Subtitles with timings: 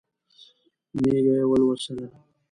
[1.01, 2.07] مېږه یې ولوسله.